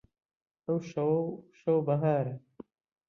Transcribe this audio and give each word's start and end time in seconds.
ئەوشەو 0.65 1.13
شەو 1.59 1.77
بەهارە 1.87 2.35